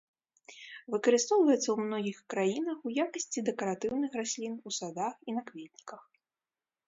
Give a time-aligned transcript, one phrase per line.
[0.93, 6.01] Выкарыстоўваецца ў многіх краінах у якасці дэкаратыўных раслін у садах і на кветніках.